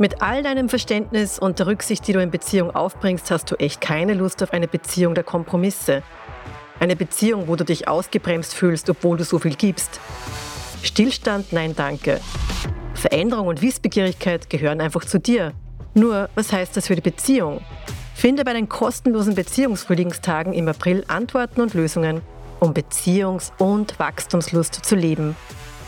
[0.00, 3.80] Mit all deinem Verständnis und der Rücksicht, die du in Beziehung aufbringst, hast du echt
[3.80, 6.04] keine Lust auf eine Beziehung der Kompromisse.
[6.78, 9.98] Eine Beziehung, wo du dich ausgebremst fühlst, obwohl du so viel gibst.
[10.84, 12.20] Stillstand, nein, danke.
[12.94, 15.52] Veränderung und Wissbegierigkeit gehören einfach zu dir.
[15.94, 17.60] Nur, was heißt das für die Beziehung?
[18.14, 22.20] Finde bei den kostenlosen Beziehungsfrühlingstagen im April Antworten und Lösungen,
[22.60, 25.34] um Beziehungs- und Wachstumslust zu leben.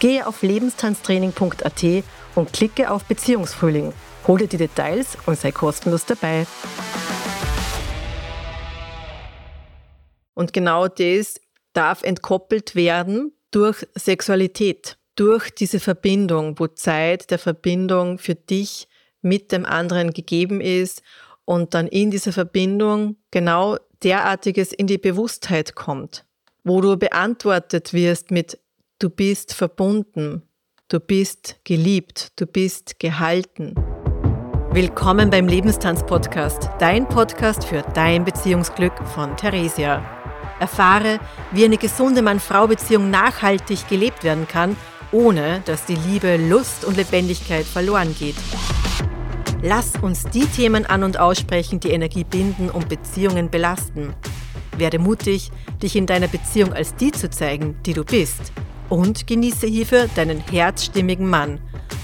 [0.00, 2.04] Gehe auf lebenstanztraining.at
[2.34, 3.92] und klicke auf Beziehungsfrühling.
[4.26, 6.46] Hol dir die Details und sei kostenlos dabei.
[10.34, 11.40] Und genau das
[11.72, 18.88] darf entkoppelt werden durch Sexualität, durch diese Verbindung, wo Zeit der Verbindung für dich
[19.22, 21.02] mit dem anderen gegeben ist
[21.44, 26.24] und dann in dieser Verbindung genau derartiges in die Bewusstheit kommt,
[26.64, 28.58] wo du beantwortet wirst mit
[28.98, 30.42] Du bist verbunden,
[30.90, 33.76] du bist geliebt, du bist gehalten.
[34.72, 40.04] Willkommen beim Lebenstanz-Podcast, dein Podcast für dein Beziehungsglück von Theresia.
[40.58, 41.20] Erfahre,
[41.52, 44.76] wie eine gesunde Mann-Frau-Beziehung nachhaltig gelebt werden kann,
[45.12, 48.36] ohne dass die Liebe, Lust und Lebendigkeit verloren geht.
[49.62, 54.12] Lass uns die Themen an und aussprechen, die Energie binden und Beziehungen belasten.
[54.76, 58.52] Werde mutig, dich in deiner Beziehung als die zu zeigen, die du bist–
[58.90, 61.58] und genieße hierfür deinen herzstimmigen Mann.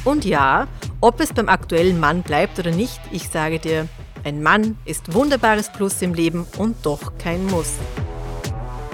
[0.05, 0.67] Und ja,
[1.01, 3.87] ob es beim aktuellen Mann bleibt oder nicht, ich sage dir,
[4.25, 7.75] ein Mann ist wunderbares Plus im Leben und doch kein Muss.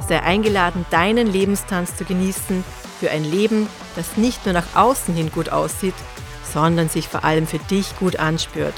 [0.09, 2.65] Sei eingeladen, deinen Lebenstanz zu genießen
[2.98, 5.95] für ein Leben, das nicht nur nach außen hin gut aussieht,
[6.53, 8.75] sondern sich vor allem für dich gut anspürt.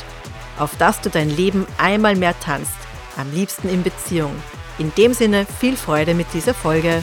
[0.59, 2.77] Auf dass du dein Leben einmal mehr tanzt,
[3.17, 4.35] am liebsten in Beziehung.
[4.79, 7.03] In dem Sinne viel Freude mit dieser Folge.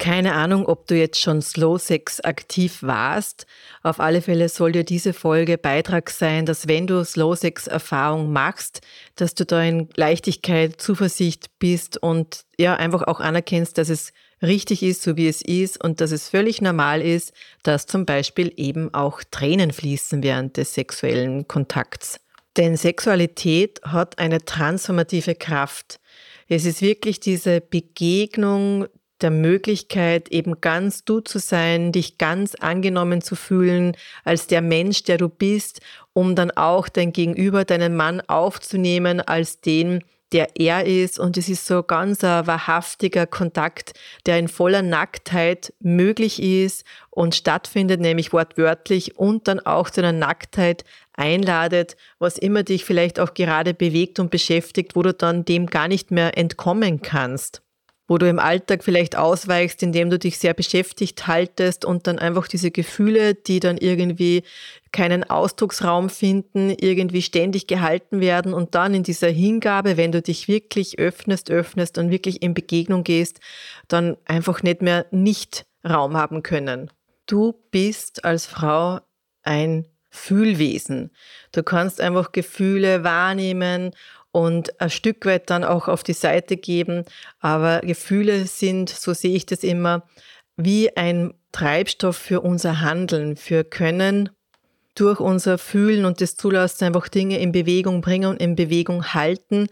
[0.00, 3.46] Keine Ahnung, ob du jetzt schon Slow Sex aktiv warst.
[3.82, 8.32] Auf alle Fälle soll dir diese Folge Beitrag sein, dass wenn du Slow Sex Erfahrung
[8.32, 8.80] machst,
[9.16, 14.82] dass du da in Leichtigkeit, Zuversicht bist und ja, einfach auch anerkennst, dass es richtig
[14.82, 18.94] ist, so wie es ist und dass es völlig normal ist, dass zum Beispiel eben
[18.94, 22.20] auch Tränen fließen während des sexuellen Kontakts.
[22.56, 26.00] Denn Sexualität hat eine transformative Kraft.
[26.48, 28.86] Es ist wirklich diese Begegnung
[29.22, 35.04] der Möglichkeit, eben ganz du zu sein, dich ganz angenommen zu fühlen als der Mensch,
[35.04, 35.80] der du bist,
[36.12, 41.18] um dann auch dein Gegenüber, deinen Mann aufzunehmen als den, der er ist.
[41.18, 43.92] Und es ist so ganz ein wahrhaftiger Kontakt,
[44.26, 50.12] der in voller Nacktheit möglich ist und stattfindet, nämlich wortwörtlich und dann auch zu einer
[50.12, 55.66] Nacktheit einladet, was immer dich vielleicht auch gerade bewegt und beschäftigt, wo du dann dem
[55.66, 57.62] gar nicht mehr entkommen kannst
[58.10, 62.48] wo du im Alltag vielleicht ausweichst, indem du dich sehr beschäftigt haltest und dann einfach
[62.48, 64.42] diese Gefühle, die dann irgendwie
[64.90, 70.48] keinen Ausdrucksraum finden, irgendwie ständig gehalten werden und dann in dieser Hingabe, wenn du dich
[70.48, 73.38] wirklich öffnest, öffnest und wirklich in Begegnung gehst,
[73.86, 76.90] dann einfach nicht mehr nicht Raum haben können.
[77.26, 78.98] Du bist als Frau
[79.44, 81.12] ein Fühlwesen.
[81.52, 83.92] Du kannst einfach Gefühle wahrnehmen
[84.32, 87.04] und ein Stück weit dann auch auf die Seite geben.
[87.40, 90.04] Aber Gefühle sind, so sehe ich das immer,
[90.56, 94.30] wie ein Treibstoff für unser Handeln, für Können
[94.94, 99.68] durch unser Fühlen und das Zulassen einfach Dinge in Bewegung bringen und in Bewegung halten.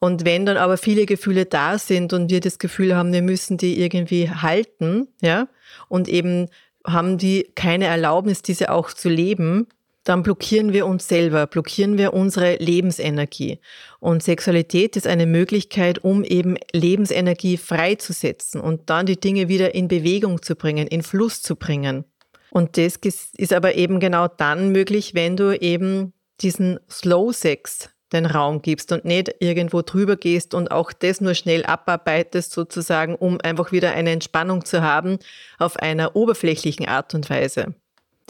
[0.00, 3.56] Und wenn dann aber viele Gefühle da sind und wir das Gefühl haben, wir müssen
[3.56, 5.48] die irgendwie halten, ja,
[5.88, 6.48] und eben
[6.86, 9.66] haben die keine Erlaubnis, diese auch zu leben,
[10.08, 13.58] dann blockieren wir uns selber, blockieren wir unsere Lebensenergie.
[14.00, 19.86] Und Sexualität ist eine Möglichkeit, um eben Lebensenergie freizusetzen und dann die Dinge wieder in
[19.86, 22.04] Bewegung zu bringen, in Fluss zu bringen.
[22.50, 22.98] Und das
[23.36, 28.90] ist aber eben genau dann möglich, wenn du eben diesen Slow Sex den Raum gibst
[28.92, 33.92] und nicht irgendwo drüber gehst und auch das nur schnell abarbeitest sozusagen, um einfach wieder
[33.92, 35.18] eine Entspannung zu haben
[35.58, 37.74] auf einer oberflächlichen Art und Weise.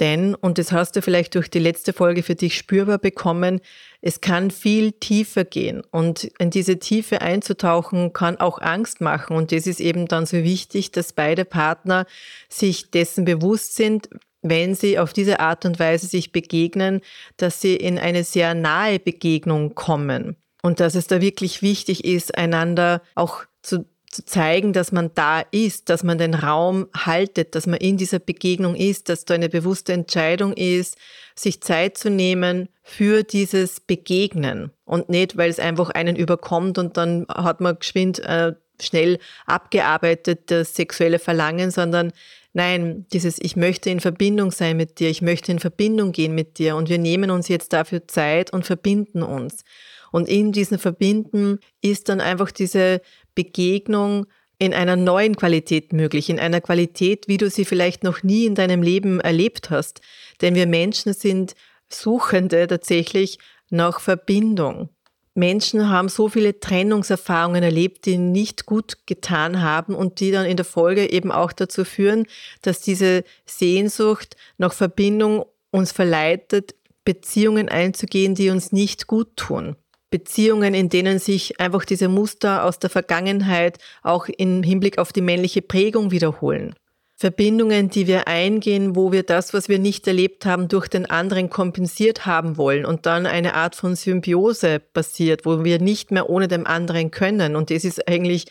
[0.00, 3.60] Denn, und das hast du vielleicht durch die letzte Folge für dich spürbar bekommen,
[4.00, 5.82] es kann viel tiefer gehen.
[5.90, 9.36] Und in diese Tiefe einzutauchen, kann auch Angst machen.
[9.36, 12.06] Und das ist eben dann so wichtig, dass beide Partner
[12.48, 14.08] sich dessen bewusst sind,
[14.42, 17.00] wenn sie auf diese Art und Weise sich begegnen,
[17.36, 20.36] dass sie in eine sehr nahe Begegnung kommen.
[20.62, 25.40] Und dass es da wirklich wichtig ist, einander auch zu zu zeigen, dass man da
[25.50, 29.49] ist, dass man den Raum haltet, dass man in dieser Begegnung ist, dass da eine
[29.49, 30.96] bewusste Entscheidung ist,
[31.34, 36.96] sich Zeit zu nehmen für dieses Begegnen und nicht, weil es einfach einen überkommt und
[36.96, 42.12] dann hat man geschwind äh, schnell abgearbeitet, das sexuelle Verlangen, sondern
[42.52, 46.58] nein, dieses Ich möchte in Verbindung sein mit dir, ich möchte in Verbindung gehen mit
[46.58, 49.64] dir und wir nehmen uns jetzt dafür Zeit und verbinden uns.
[50.10, 53.00] Und in diesem Verbinden ist dann einfach diese
[53.38, 54.26] Begegnung
[54.58, 58.56] in einer neuen Qualität möglich, in einer Qualität, wie du sie vielleicht noch nie in
[58.56, 60.00] deinem Leben erlebt hast.
[60.40, 61.55] Denn wir Menschen sind
[61.88, 63.38] Suchende tatsächlich
[63.70, 64.88] nach Verbindung.
[65.35, 70.56] Menschen haben so viele Trennungserfahrungen erlebt, die nicht gut getan haben und die dann in
[70.56, 72.26] der Folge eben auch dazu führen,
[72.62, 76.75] dass diese Sehnsucht nach Verbindung uns verleitet,
[77.05, 79.76] Beziehungen einzugehen, die uns nicht gut tun.
[80.10, 85.20] Beziehungen, in denen sich einfach diese Muster aus der Vergangenheit auch im Hinblick auf die
[85.20, 86.75] männliche Prägung wiederholen.
[87.20, 91.50] Verbindungen, die wir eingehen, wo wir das, was wir nicht erlebt haben, durch den anderen
[91.50, 96.46] kompensiert haben wollen und dann eine Art von Symbiose passiert, wo wir nicht mehr ohne
[96.46, 97.56] dem anderen können.
[97.56, 98.46] Und das ist eigentlich,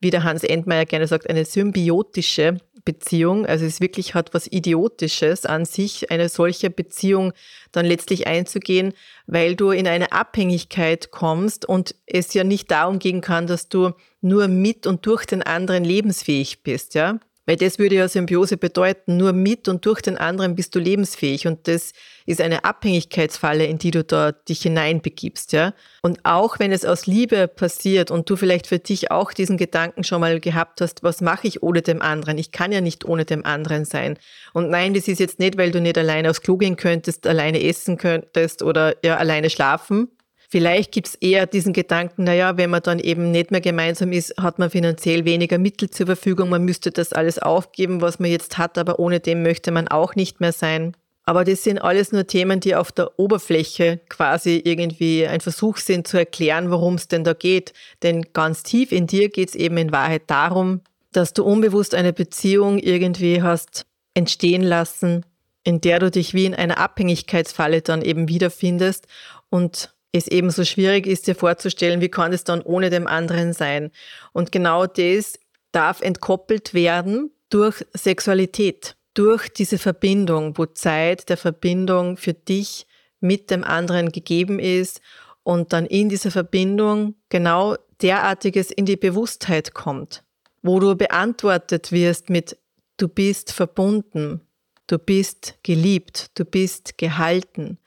[0.00, 3.46] wie der Hans Endmeier gerne sagt, eine symbiotische Beziehung.
[3.46, 7.32] Also es wirklich hat was Idiotisches an sich, eine solche Beziehung
[7.72, 8.92] dann letztlich einzugehen,
[9.26, 13.92] weil du in eine Abhängigkeit kommst und es ja nicht darum gehen kann, dass du
[14.20, 17.18] nur mit und durch den anderen lebensfähig bist, ja.
[17.52, 21.46] Weil das würde ja Symbiose bedeuten, nur mit und durch den anderen bist du lebensfähig.
[21.46, 21.92] Und das
[22.24, 25.74] ist eine Abhängigkeitsfalle, in die du da dich hineinbegibst, ja.
[26.00, 30.02] Und auch wenn es aus Liebe passiert und du vielleicht für dich auch diesen Gedanken
[30.02, 32.38] schon mal gehabt hast, was mache ich ohne dem anderen?
[32.38, 34.18] Ich kann ja nicht ohne dem anderen sein.
[34.54, 37.62] Und nein, das ist jetzt nicht, weil du nicht alleine aufs Klo gehen könntest, alleine
[37.62, 40.08] essen könntest oder ja, alleine schlafen,
[40.52, 44.34] Vielleicht gibt es eher diesen Gedanken, naja, wenn man dann eben nicht mehr gemeinsam ist,
[44.38, 48.58] hat man finanziell weniger Mittel zur Verfügung, man müsste das alles aufgeben, was man jetzt
[48.58, 50.94] hat, aber ohne dem möchte man auch nicht mehr sein.
[51.24, 56.06] Aber das sind alles nur Themen, die auf der Oberfläche quasi irgendwie ein Versuch sind
[56.06, 57.72] zu erklären, worum es denn da geht.
[58.02, 60.82] Denn ganz tief in dir geht es eben in Wahrheit darum,
[61.12, 65.24] dass du unbewusst eine Beziehung irgendwie hast entstehen lassen,
[65.64, 69.06] in der du dich wie in einer Abhängigkeitsfalle dann eben wiederfindest
[69.48, 73.52] und es eben so schwierig ist, dir vorzustellen, wie kann es dann ohne dem anderen
[73.52, 73.90] sein.
[74.32, 75.38] Und genau das
[75.72, 82.86] darf entkoppelt werden durch Sexualität, durch diese Verbindung, wo Zeit der Verbindung für dich
[83.20, 85.00] mit dem anderen gegeben ist
[85.42, 90.24] und dann in dieser Verbindung genau derartiges in die Bewusstheit kommt,
[90.62, 92.56] wo du beantwortet wirst mit
[92.96, 94.40] du bist verbunden,
[94.86, 97.78] du bist geliebt, du bist gehalten.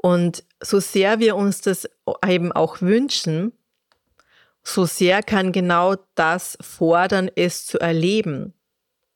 [0.00, 1.88] Und so sehr wir uns das
[2.26, 3.52] eben auch wünschen,
[4.62, 8.54] so sehr kann genau das fordern, es zu erleben.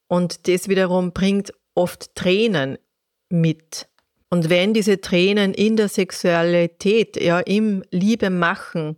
[0.09, 2.79] Und das wiederum bringt oft Tränen
[3.29, 3.89] mit.
[4.29, 8.97] Und wenn diese Tränen in der Sexualität, ja, im Liebe machen,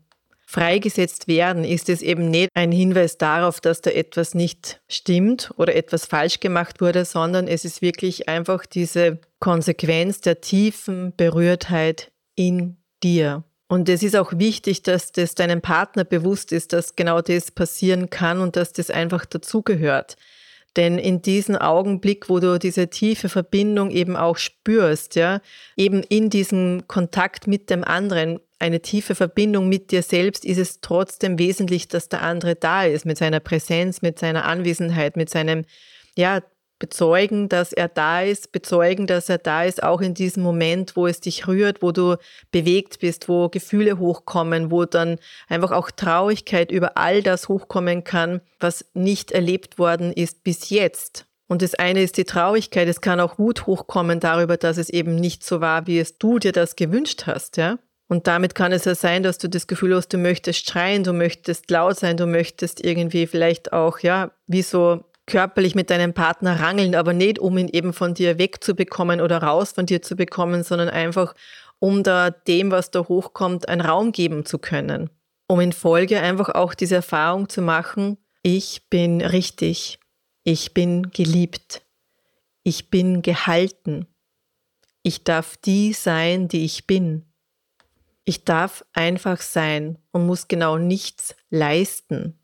[0.55, 5.75] freigesetzt werden, ist es eben nicht ein Hinweis darauf, dass da etwas nicht stimmt oder
[5.75, 12.77] etwas falsch gemacht wurde, sondern es ist wirklich einfach diese Konsequenz der tiefen Berührtheit in
[13.03, 13.43] dir.
[13.67, 18.09] Und es ist auch wichtig, dass das deinem Partner bewusst ist, dass genau das passieren
[18.09, 20.17] kann und dass das einfach dazugehört.
[20.77, 25.41] Denn in diesem Augenblick, wo du diese tiefe Verbindung eben auch spürst, ja,
[25.77, 30.81] eben in diesem Kontakt mit dem anderen, eine tiefe Verbindung mit dir selbst, ist es
[30.81, 35.67] trotzdem wesentlich, dass der andere da ist, mit seiner Präsenz, mit seiner Anwesenheit, mit seinem,
[36.17, 36.41] ja,
[36.79, 41.07] bezeugen, dass er da ist, bezeugen, dass er da ist, auch in diesem Moment, wo
[41.07, 42.17] es dich rührt, wo du
[42.51, 45.19] bewegt bist, wo Gefühle hochkommen, wo dann
[45.49, 51.27] einfach auch Traurigkeit über all das hochkommen kann, was nicht erlebt worden ist bis jetzt.
[51.47, 55.17] Und das eine ist die Traurigkeit, es kann auch Wut hochkommen darüber, dass es eben
[55.17, 57.79] nicht so war, wie es du dir das gewünscht hast, ja?
[58.09, 61.13] Und damit kann es ja sein, dass du das Gefühl hast, du möchtest schreien, du
[61.13, 66.61] möchtest laut sein, du möchtest irgendwie vielleicht auch, ja, wie so körperlich mit deinem Partner
[66.61, 70.63] rangeln, aber nicht, um ihn eben von dir wegzubekommen oder raus von dir zu bekommen,
[70.63, 71.35] sondern einfach,
[71.79, 75.11] um da dem, was da hochkommt, einen Raum geben zu können.
[75.47, 79.99] Um in Folge einfach auch diese Erfahrung zu machen, ich bin richtig,
[80.43, 81.83] ich bin geliebt,
[82.63, 84.07] ich bin gehalten,
[85.03, 87.25] ich darf die sein, die ich bin.
[88.25, 92.39] Ich darf einfach sein und muss genau nichts leisten.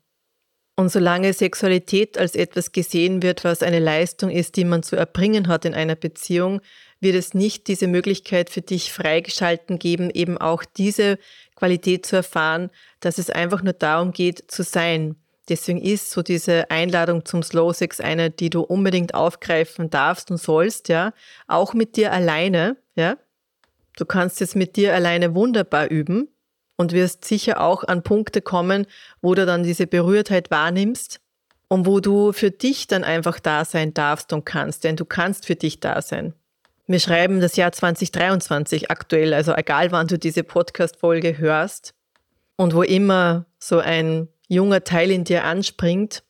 [0.75, 5.47] Und solange Sexualität als etwas gesehen wird, was eine Leistung ist, die man zu erbringen
[5.47, 6.61] hat in einer Beziehung,
[6.99, 11.17] wird es nicht diese Möglichkeit für dich freigeschalten geben, eben auch diese
[11.55, 12.69] Qualität zu erfahren,
[12.99, 15.15] dass es einfach nur darum geht, zu sein.
[15.49, 20.37] Deswegen ist so diese Einladung zum Slow Sex eine, die du unbedingt aufgreifen darfst und
[20.37, 21.13] sollst, ja,
[21.47, 23.17] auch mit dir alleine, ja.
[23.97, 26.29] Du kannst es mit dir alleine wunderbar üben,
[26.81, 28.85] und wirst sicher auch an Punkte kommen,
[29.21, 31.21] wo du dann diese Berührtheit wahrnimmst
[31.69, 35.45] und wo du für dich dann einfach da sein darfst und kannst, denn du kannst
[35.45, 36.33] für dich da sein.
[36.87, 41.93] Wir schreiben das Jahr 2023 aktuell, also egal wann du diese Podcast-Folge hörst
[42.57, 46.23] und wo immer so ein junger Teil in dir anspringt,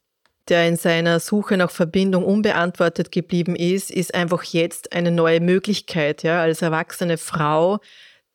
[0.51, 6.23] der in seiner Suche nach Verbindung unbeantwortet geblieben ist, ist einfach jetzt eine neue Möglichkeit,
[6.23, 7.79] ja, als erwachsene Frau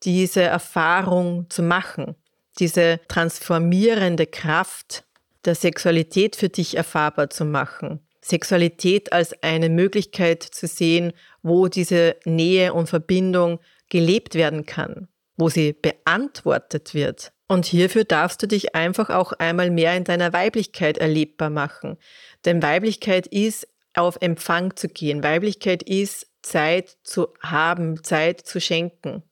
[0.03, 2.15] diese Erfahrung zu machen,
[2.59, 5.05] diese transformierende Kraft
[5.45, 7.99] der Sexualität für dich erfahrbar zu machen.
[8.21, 13.59] Sexualität als eine Möglichkeit zu sehen, wo diese Nähe und Verbindung
[13.89, 17.31] gelebt werden kann, wo sie beantwortet wird.
[17.47, 21.97] Und hierfür darfst du dich einfach auch einmal mehr in deiner Weiblichkeit erlebbar machen.
[22.43, 25.23] Denn Weiblichkeit ist, auf Empfang zu gehen.
[25.23, 29.23] Weiblichkeit ist, Zeit zu haben, Zeit zu schenken.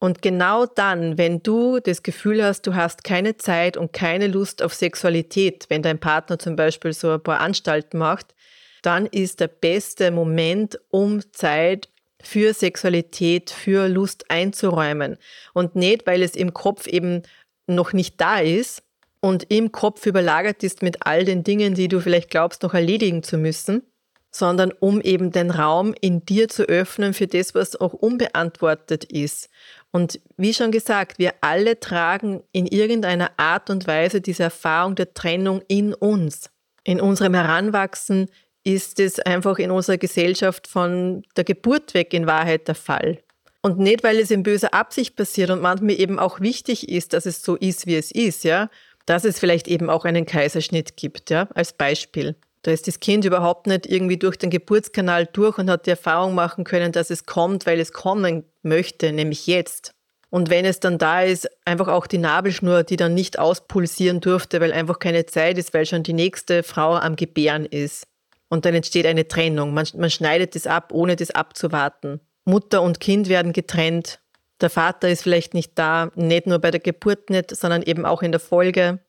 [0.00, 4.62] Und genau dann, wenn du das Gefühl hast, du hast keine Zeit und keine Lust
[4.62, 8.34] auf Sexualität, wenn dein Partner zum Beispiel so ein paar Anstalten macht,
[8.82, 11.88] dann ist der beste Moment, um Zeit
[12.22, 15.16] für Sexualität, für Lust einzuräumen.
[15.54, 17.22] Und nicht, weil es im Kopf eben
[17.66, 18.82] noch nicht da ist
[19.20, 23.22] und im Kopf überlagert ist mit all den Dingen, die du vielleicht glaubst, noch erledigen
[23.22, 23.82] zu müssen,
[24.30, 29.48] sondern um eben den Raum in dir zu öffnen für das, was auch unbeantwortet ist.
[29.90, 35.14] Und wie schon gesagt, wir alle tragen in irgendeiner Art und Weise diese Erfahrung der
[35.14, 36.50] Trennung in uns.
[36.84, 38.28] In unserem Heranwachsen
[38.68, 43.18] ist es einfach in unserer Gesellschaft von der Geburt weg in Wahrheit der Fall.
[43.62, 47.24] Und nicht, weil es in böser Absicht passiert und manchmal eben auch wichtig ist, dass
[47.24, 48.68] es so ist, wie es ist, ja,
[49.06, 52.36] dass es vielleicht eben auch einen Kaiserschnitt gibt, ja, als Beispiel.
[52.62, 56.34] Da ist das Kind überhaupt nicht irgendwie durch den Geburtskanal durch und hat die Erfahrung
[56.34, 59.94] machen können, dass es kommt, weil es kommen möchte, nämlich jetzt.
[60.28, 64.60] Und wenn es dann da ist, einfach auch die Nabelschnur, die dann nicht auspulsieren durfte,
[64.60, 68.07] weil einfach keine Zeit ist, weil schon die nächste Frau am Gebären ist.
[68.48, 69.74] Und dann entsteht eine Trennung.
[69.74, 72.20] Man, man schneidet das ab, ohne das abzuwarten.
[72.44, 74.20] Mutter und Kind werden getrennt.
[74.60, 78.22] Der Vater ist vielleicht nicht da, nicht nur bei der Geburt nicht, sondern eben auch
[78.22, 79.00] in der Folge.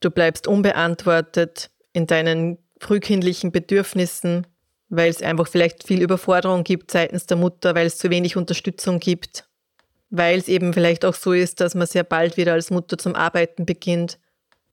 [0.00, 4.46] Du bleibst unbeantwortet in deinen frühkindlichen Bedürfnissen,
[4.88, 8.98] weil es einfach vielleicht viel Überforderung gibt seitens der Mutter, weil es zu wenig Unterstützung
[8.98, 9.44] gibt,
[10.10, 13.14] weil es eben vielleicht auch so ist, dass man sehr bald wieder als Mutter zum
[13.14, 14.18] Arbeiten beginnt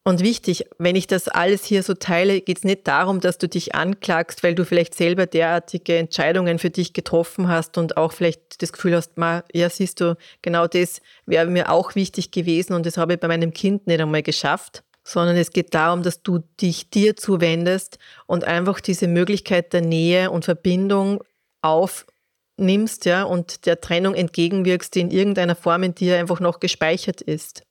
[0.08, 3.50] und wichtig, wenn ich das alles hier so teile, geht es nicht darum, dass du
[3.50, 8.62] dich anklagst, weil du vielleicht selber derartige Entscheidungen für dich getroffen hast und auch vielleicht
[8.62, 12.86] das Gefühl hast, ma, ja, siehst du, genau das wäre mir auch wichtig gewesen und
[12.86, 16.40] das habe ich bei meinem Kind nicht einmal geschafft, sondern es geht darum, dass du
[16.62, 21.22] dich dir zuwendest und einfach diese Möglichkeit der Nähe und Verbindung
[21.62, 27.20] aufnimmst, ja, und der Trennung entgegenwirkst, die in irgendeiner Form in dir einfach noch gespeichert
[27.20, 27.67] ist.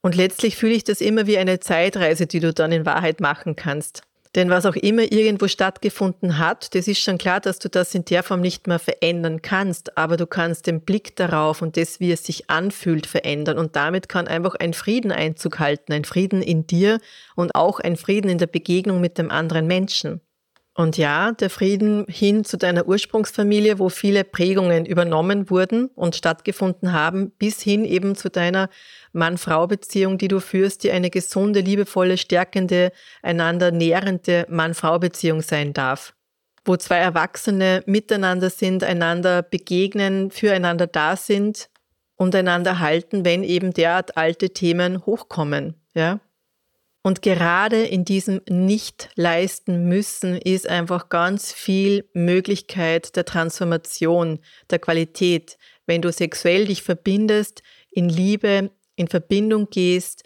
[0.00, 3.56] Und letztlich fühle ich das immer wie eine Zeitreise, die du dann in Wahrheit machen
[3.56, 4.02] kannst.
[4.34, 8.04] Denn was auch immer irgendwo stattgefunden hat, das ist schon klar, dass du das in
[8.04, 12.12] der Form nicht mehr verändern kannst, aber du kannst den Blick darauf und das, wie
[12.12, 13.58] es sich anfühlt, verändern.
[13.58, 17.00] Und damit kann einfach ein Frieden Einzug halten, ein Frieden in dir
[17.36, 20.20] und auch ein Frieden in der Begegnung mit dem anderen Menschen.
[20.78, 26.92] Und ja, der Frieden hin zu deiner Ursprungsfamilie, wo viele Prägungen übernommen wurden und stattgefunden
[26.92, 28.70] haben, bis hin eben zu deiner
[29.12, 32.92] Mann-Frau-Beziehung, die du führst, die eine gesunde, liebevolle, stärkende,
[33.24, 36.14] einander nährende Mann-Frau-Beziehung sein darf.
[36.64, 41.70] Wo zwei Erwachsene miteinander sind, einander begegnen, füreinander da sind
[42.14, 45.74] und einander halten, wenn eben derart alte Themen hochkommen.
[45.92, 46.20] Ja?
[47.08, 54.78] Und gerade in diesem nicht leisten müssen ist einfach ganz viel Möglichkeit der Transformation, der
[54.78, 55.56] Qualität.
[55.86, 60.22] Wenn du sexuell dich verbindest, in Liebe, in Verbindung gehst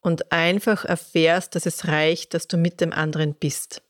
[0.00, 3.82] und einfach erfährst, dass es reicht, dass du mit dem anderen bist.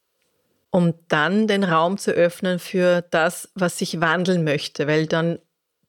[0.73, 5.39] Um dann den Raum zu öffnen für das, was sich wandeln möchte, weil dann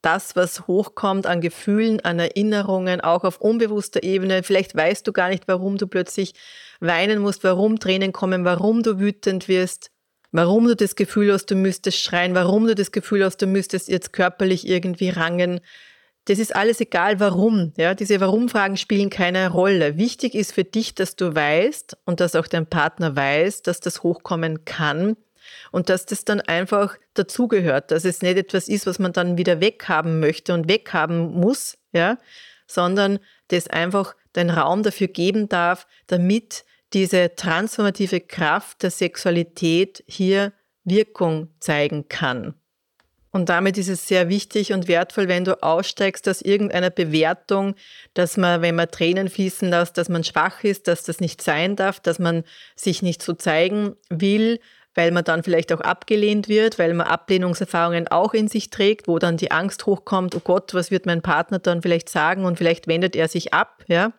[0.06, 4.44] das, was hochkommt an Gefühlen, an Erinnerungen, auch auf unbewusster Ebene.
[4.44, 6.34] Vielleicht weißt du gar nicht, warum du plötzlich
[6.80, 9.90] weinen musst, warum Tränen kommen, warum du wütend wirst,
[10.32, 13.88] warum du das Gefühl hast, du müsstest schreien, warum du das Gefühl hast, du müsstest
[13.88, 15.60] jetzt körperlich irgendwie rangen.
[16.26, 17.74] Das ist alles egal, warum.
[17.78, 19.98] Ja, diese Warum-Fragen spielen keine Rolle.
[19.98, 24.04] Wichtig ist für dich, dass du weißt und dass auch dein Partner weiß, dass das
[24.04, 25.18] hochkommen kann
[25.72, 29.62] und dass das dann einfach dazugehört, dass es nicht etwas ist, was man dann wieder
[29.62, 32.18] weghaben möchte und weghaben muss, ja,
[32.68, 40.54] sondern das einfach den Raum dafür geben darf, damit diese transformative Kraft der Sexualität hier
[40.84, 42.54] Wirkung zeigen kann.
[43.36, 47.76] Und damit ist es sehr wichtig und wertvoll, wenn du aussteigst aus irgendeiner Bewertung,
[48.14, 51.76] dass man, wenn man Tränen fließen lässt, dass man schwach ist, dass das nicht sein
[51.76, 52.46] darf, dass man
[52.78, 54.62] sich nicht so zeigen will,
[54.96, 59.20] weil man dann vielleicht auch abgelehnt wird, weil man Ablehnungserfahrungen auch in sich trägt, wo
[59.20, 62.88] dann die Angst hochkommt, oh Gott, was wird mein Partner dann vielleicht sagen und vielleicht
[62.88, 64.14] wendet er sich ab, ja.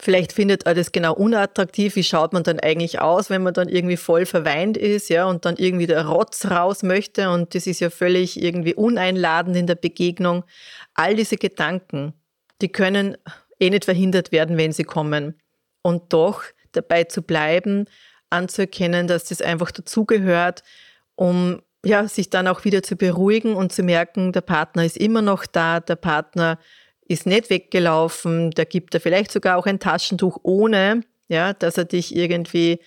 [0.00, 1.94] Vielleicht findet er das genau unattraktiv.
[1.94, 5.44] Wie schaut man dann eigentlich aus, wenn man dann irgendwie voll verweint ist, ja, und
[5.44, 9.76] dann irgendwie der Rotz raus möchte und das ist ja völlig irgendwie uneinladend in der
[9.76, 10.42] Begegnung.
[10.94, 12.12] All diese Gedanken,
[12.60, 13.16] die können
[13.60, 15.40] eh nicht verhindert werden, wenn sie kommen.
[15.82, 17.86] Und doch dabei zu bleiben,
[18.30, 20.62] anzuerkennen, dass das einfach dazugehört,
[21.16, 25.22] um ja, sich dann auch wieder zu beruhigen und zu merken, der Partner ist immer
[25.22, 26.58] noch da, der Partner
[27.06, 31.84] ist nicht weggelaufen, da gibt er vielleicht sogar auch ein Taschentuch ohne, ja, dass er
[31.84, 32.80] dich irgendwie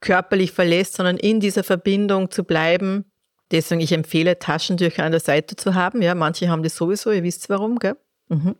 [0.00, 3.04] körperlich verlässt, sondern in dieser Verbindung zu bleiben.
[3.50, 6.02] Deswegen, ich empfehle, Taschentücher an der Seite zu haben.
[6.02, 7.96] Ja, manche haben das sowieso, ihr wisst warum, gell?
[8.28, 8.54] Mhm.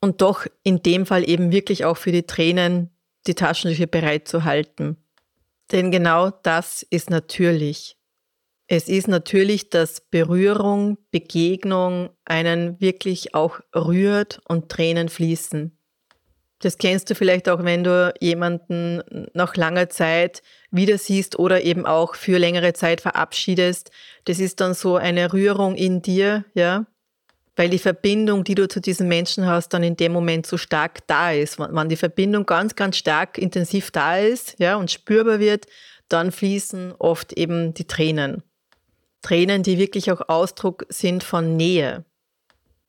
[0.00, 2.90] Und doch in dem Fall eben wirklich auch für die Tränen
[3.26, 4.96] die Taschentücher bereit zu halten.
[5.72, 7.96] Denn genau das ist natürlich.
[8.66, 15.74] Es ist natürlich, dass Berührung, Begegnung einen wirklich auch rührt und Tränen fließen.
[16.60, 21.86] Das kennst du vielleicht auch, wenn du jemanden nach langer Zeit wieder siehst oder eben
[21.86, 23.90] auch für längere Zeit verabschiedest.
[24.24, 26.86] Das ist dann so eine Rührung in dir, ja,
[27.58, 31.04] weil die Verbindung, die du zu diesem Menschen hast, dann in dem Moment so stark
[31.08, 31.58] da ist.
[31.58, 35.66] Wenn die Verbindung ganz, ganz stark intensiv da ist, ja, und spürbar wird,
[36.08, 38.44] dann fließen oft eben die Tränen.
[39.22, 42.04] Tränen, die wirklich auch Ausdruck sind von Nähe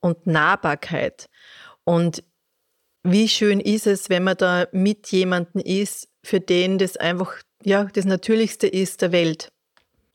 [0.02, 1.30] und Nahbarkeit.
[1.84, 2.24] Und
[3.02, 7.86] wie schön ist es, wenn man da mit jemandem ist, für den das einfach ja,
[7.86, 9.52] das Natürlichste ist der Welt.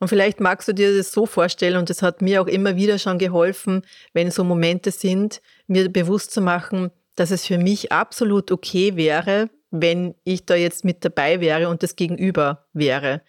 [0.05, 2.99] Und vielleicht magst du dir das so vorstellen, und das hat mir auch immer wieder
[2.99, 3.81] schon geholfen,
[4.13, 9.49] wenn so Momente sind, mir bewusst zu machen, dass es für mich absolut okay wäre,
[9.71, 13.23] wenn ich da jetzt mit dabei wäre und das Gegenüber wäre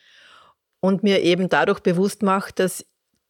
[0.81, 2.85] und mir eben dadurch bewusst macht, dass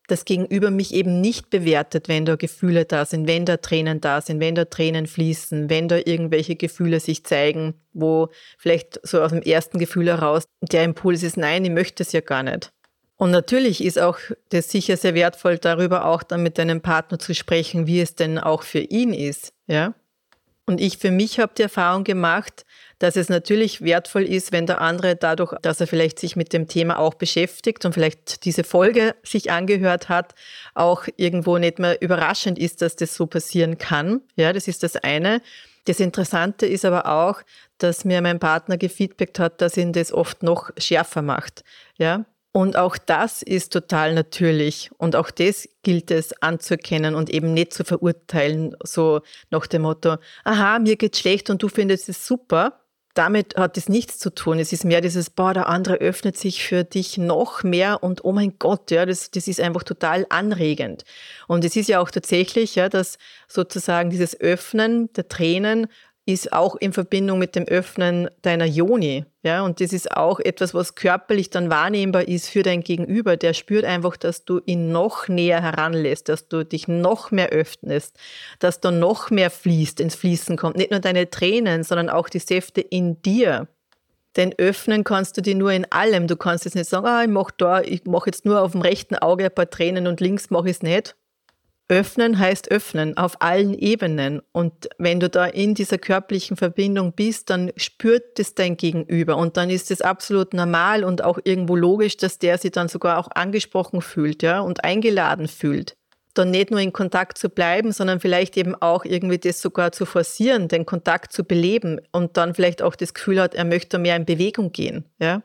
[0.08, 4.22] das Gegenüber mich eben nicht bewertet, wenn da Gefühle da sind, wenn da Tränen da
[4.22, 9.30] sind, wenn da Tränen fließen, wenn da irgendwelche Gefühle sich zeigen, wo vielleicht so aus
[9.30, 12.72] dem ersten Gefühl heraus der Impuls ist, nein, ich möchte es ja gar nicht.
[13.18, 14.18] Und natürlich ist auch
[14.50, 18.38] das sicher sehr wertvoll, darüber auch dann mit deinem Partner zu sprechen, wie es denn
[18.38, 19.94] auch für ihn ist, ja.
[20.68, 22.66] Und ich für mich habe die Erfahrung gemacht,
[22.98, 26.68] dass es natürlich wertvoll ist, wenn der andere dadurch, dass er vielleicht sich mit dem
[26.68, 30.34] Thema auch beschäftigt und vielleicht diese Folge sich angehört hat,
[30.74, 34.22] auch irgendwo nicht mehr überraschend ist, dass das so passieren kann.
[34.36, 35.42] Ja, das ist das eine.
[35.86, 37.44] Das Interessante ist aber auch,
[37.78, 41.64] dass mir mein Partner gefeedbackt hat, dass ihn das oft noch schärfer macht.
[41.98, 42.26] Ja,
[42.56, 44.90] und auch das ist total natürlich.
[44.98, 50.16] Und auch das gilt es anzuerkennen und eben nicht zu verurteilen, so nach dem Motto,
[50.46, 52.80] aha, mir geht's schlecht und du findest es super.
[53.14, 54.58] Damit hat es nichts zu tun.
[54.58, 58.32] Es ist mehr dieses, boah, der andere öffnet sich für dich noch mehr und oh
[58.32, 61.04] mein Gott, ja, das, das ist einfach total anregend.
[61.50, 63.18] Und es ist ja auch tatsächlich, ja, dass
[63.50, 65.88] sozusagen dieses Öffnen der Tränen
[66.28, 69.26] ist auch in Verbindung mit dem Öffnen deiner Joni.
[69.44, 73.38] Ja, und das ist auch etwas, was körperlich dann wahrnehmbar ist für dein Gegenüber.
[73.38, 78.18] Der spürt einfach, dass du ihn noch näher heranlässt, dass du dich noch mehr öffnest,
[78.58, 80.78] dass da noch mehr fließt, ins Fließen kommt.
[80.78, 83.68] Nicht nur deine Tränen, sondern auch die Säfte in dir.
[84.36, 86.26] Denn öffnen kannst du die nur in allem.
[86.26, 88.82] Du kannst jetzt nicht sagen, ah, ich mache da, ich mache jetzt nur auf dem
[88.82, 91.16] rechten Auge ein paar Tränen und links mache ich es nicht.
[91.88, 94.42] Öffnen heißt öffnen auf allen Ebenen.
[94.52, 99.38] Und wenn du da in dieser körperlichen Verbindung bist, dann spürt es dein Gegenüber.
[99.38, 103.20] Und dann ist es absolut normal und auch irgendwo logisch, dass der sich dann sogar
[103.20, 105.96] auch angesprochen fühlt, ja, und eingeladen fühlt.
[106.34, 110.06] Dann nicht nur in Kontakt zu bleiben, sondern vielleicht eben auch irgendwie das sogar zu
[110.06, 114.16] forcieren, den Kontakt zu beleben und dann vielleicht auch das Gefühl hat, er möchte mehr
[114.16, 115.44] in Bewegung gehen, ja.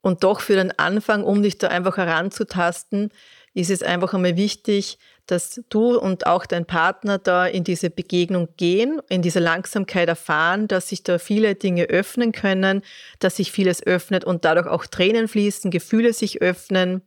[0.00, 3.10] Und doch für den Anfang, um dich da einfach heranzutasten,
[3.54, 8.48] ist es einfach einmal wichtig, dass du und auch dein Partner da in diese Begegnung
[8.56, 12.82] gehen, in diese Langsamkeit erfahren, dass sich da viele Dinge öffnen können,
[13.18, 17.02] dass sich vieles öffnet und dadurch auch Tränen fließen, Gefühle sich öffnen,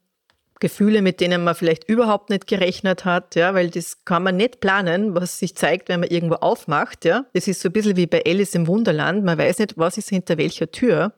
[0.59, 4.59] Gefühle, mit denen man vielleicht überhaupt nicht gerechnet hat, ja, weil das kann man nicht
[4.59, 7.25] planen, was sich zeigt, wenn man irgendwo aufmacht, ja.
[7.33, 10.09] Das ist so ein bisschen wie bei Alice im Wunderland, man weiß nicht, was ist
[10.09, 11.13] hinter welcher Tür.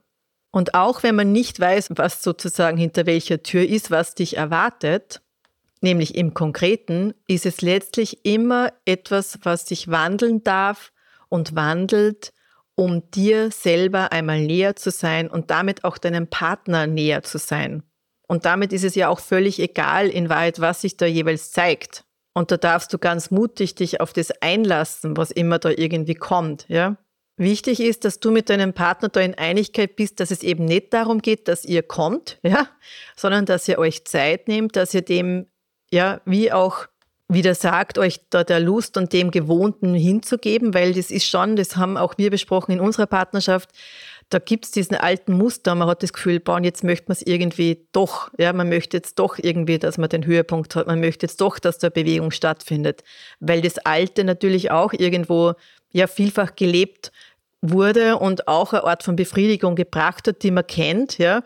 [0.52, 5.22] Und auch wenn man nicht weiß, was sozusagen hinter welcher Tür ist, was dich erwartet,
[5.82, 10.92] nämlich im Konkreten, ist es letztlich immer etwas, was sich wandeln darf
[11.30, 12.34] und wandelt,
[12.76, 17.84] um dir selber einmal näher zu sein und damit auch deinem Partner näher zu sein.
[18.28, 22.06] Und damit ist es ja auch völlig egal, in Wahrheit, was sich da jeweils zeigt.
[22.34, 26.66] Und da darfst du ganz mutig dich auf das einlassen, was immer da irgendwie kommt,
[26.70, 26.98] ja.
[27.36, 30.94] Wichtig ist, dass du mit deinem Partner da in Einigkeit bist, dass es eben nicht
[30.94, 32.68] darum geht, dass ihr kommt, ja,
[33.16, 35.48] sondern dass ihr euch Zeit nehmt, dass ihr dem,
[35.92, 36.88] ja, wie auch
[37.28, 41.76] wieder sagt, euch da der Lust und dem Gewohnten hinzugeben, weil das ist schon, das
[41.76, 43.70] haben auch wir besprochen in unserer Partnerschaft,
[44.30, 47.22] da gibt es diesen alten Muster, man hat das Gefühl, boah, jetzt möchte man es
[47.22, 51.26] irgendwie doch, ja, man möchte jetzt doch irgendwie, dass man den Höhepunkt hat, man möchte
[51.26, 53.04] jetzt doch, dass da Bewegung stattfindet,
[53.40, 55.54] weil das Alte natürlich auch irgendwo
[55.92, 57.12] ja vielfach gelebt
[57.62, 61.44] wurde und auch eine Art von Befriedigung gebracht hat, die man kennt, ja.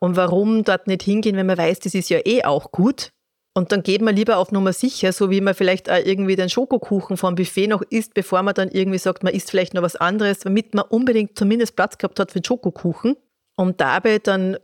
[0.00, 3.12] Und warum dort nicht hingehen, wenn man weiß, das ist ja eh auch gut.
[3.54, 6.48] Und dann geht man lieber auf Nummer sicher, so wie man vielleicht auch irgendwie den
[6.48, 9.96] Schokokuchen vom Buffet noch isst, bevor man dann irgendwie sagt, man isst vielleicht noch was
[9.96, 13.16] anderes, damit man unbedingt zumindest Platz gehabt hat für den Schokokuchen.
[13.54, 14.56] Um dabei dann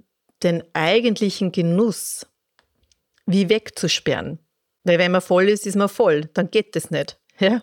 [0.42, 2.27] den eigentlichen Genuss
[3.27, 4.38] wie wegzusperren.
[4.85, 6.31] Weil wenn man voll ist, ist man voll.
[6.33, 7.18] Dann geht das nicht.
[7.38, 7.62] Ja?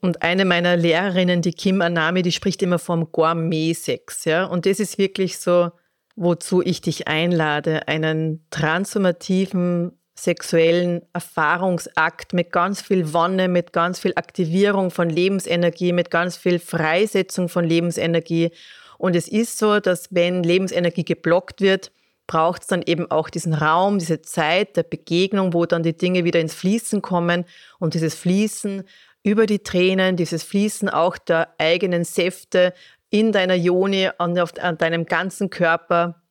[0.00, 4.24] Und eine meiner Lehrerinnen, die Kim Anami, die spricht immer vom Gourmet-Sex.
[4.24, 4.46] Ja?
[4.46, 5.70] Und das ist wirklich so,
[6.16, 14.12] wozu ich dich einlade, einen transformativen sexuellen Erfahrungsakt mit ganz viel Wonne, mit ganz viel
[14.16, 18.50] Aktivierung von Lebensenergie, mit ganz viel Freisetzung von Lebensenergie.
[18.98, 21.92] Und es ist so, dass wenn Lebensenergie geblockt wird,
[22.26, 26.24] braucht es dann eben auch diesen Raum, diese Zeit der Begegnung, wo dann die Dinge
[26.24, 27.44] wieder ins Fließen kommen.
[27.78, 28.84] Und dieses Fließen
[29.22, 32.74] über die Tränen, dieses Fließen auch der eigenen Säfte
[33.10, 36.21] in deiner Joni, an, auf, an deinem ganzen Körper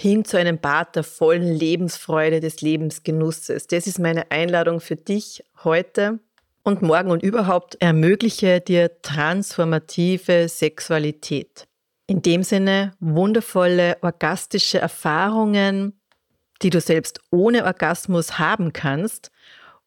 [0.00, 3.66] hin zu einem Bad der vollen Lebensfreude, des Lebensgenusses.
[3.66, 6.20] Das ist meine Einladung für dich heute
[6.62, 11.66] und morgen und überhaupt ermögliche dir transformative Sexualität.
[12.06, 16.00] In dem Sinne wundervolle orgastische Erfahrungen,
[16.62, 19.30] die du selbst ohne Orgasmus haben kannst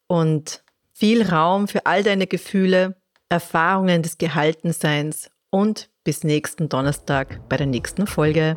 [0.06, 2.94] und viel Raum für all deine Gefühle,
[3.28, 8.56] Erfahrungen des Gehaltenseins und bis nächsten Donnerstag bei der nächsten Folge.